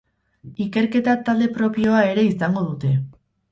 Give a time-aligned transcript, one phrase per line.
[0.65, 2.93] Ikerketa talde propioa ere izango dute.